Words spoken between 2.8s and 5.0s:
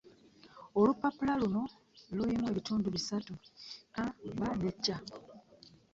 bisatu A B ne C.